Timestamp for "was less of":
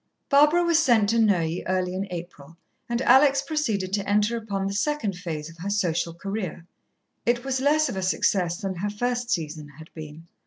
7.45-7.95